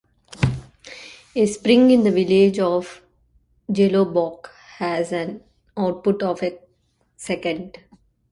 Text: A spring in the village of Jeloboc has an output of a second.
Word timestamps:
A 1.35 1.45
spring 1.45 1.91
in 1.91 2.03
the 2.03 2.09
village 2.09 2.57
of 2.57 3.03
Jeloboc 3.71 4.47
has 4.79 5.11
an 5.11 5.43
output 5.77 6.23
of 6.23 6.41
a 6.41 6.57
second. 7.17 7.77